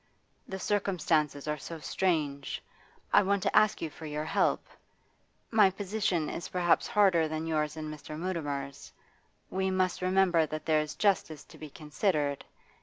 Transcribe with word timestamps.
The 0.47 0.57
circumstances 0.57 1.47
are 1.47 1.59
so 1.59 1.77
strange. 1.79 2.63
I 3.13 3.21
want 3.21 3.43
to 3.43 3.55
ask 3.55 3.83
you 3.83 3.91
for 3.91 4.07
your 4.07 4.25
help; 4.25 4.65
my 5.51 5.69
position 5.69 6.27
is 6.27 6.49
perhaps 6.49 6.87
harder 6.87 7.27
than 7.27 7.45
yours 7.45 7.77
and 7.77 7.93
Mr. 7.93 8.17
Mutimer's. 8.17 8.91
We 9.51 9.69
must 9.69 10.01
remember 10.01 10.47
that 10.47 10.65
there 10.65 10.81
is 10.81 10.95
justice 10.95 11.43
to 11.43 11.57
be 11.59 11.69
considered. 11.69 12.43